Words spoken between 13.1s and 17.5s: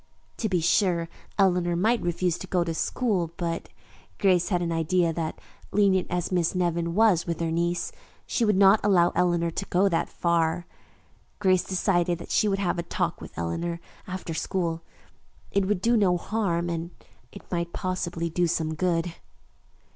with Eleanor after school. It would do no harm and it